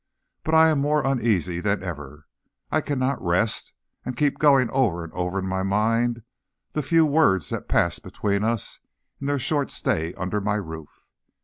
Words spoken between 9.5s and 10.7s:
stay under my